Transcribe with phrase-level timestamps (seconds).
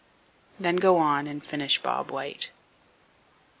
[0.59, 2.49] Then go on, and finish Bob White.